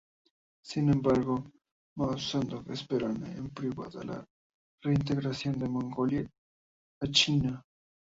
Sin 0.65 0.89
embargo, 0.89 1.51
Mao 1.95 2.17
Zedong 2.17 2.65
esperaba 2.71 3.13
en 3.13 3.51
privado 3.51 4.03
la 4.03 4.25
reintegración 4.81 5.59
de 5.59 5.69
Mongolia 5.69 6.27
a 7.01 7.05
China. 7.11 7.63